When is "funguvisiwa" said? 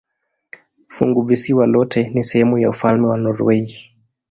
0.87-1.65